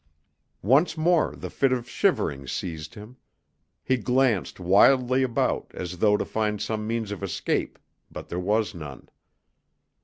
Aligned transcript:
Once 0.63 0.97
more 0.97 1.35
the 1.35 1.49
fit 1.51 1.71
of 1.71 1.87
shivering 1.87 2.47
seized 2.47 2.95
him. 2.95 3.17
He 3.83 3.97
glanced 3.97 4.59
wildly 4.59 5.21
about, 5.21 5.69
as 5.75 5.99
though 5.99 6.17
to 6.17 6.25
find 6.25 6.59
some 6.59 6.87
means 6.87 7.11
of 7.11 7.21
escape, 7.21 7.77
but 8.11 8.27
there 8.27 8.39
was 8.39 8.73
none. 8.73 9.09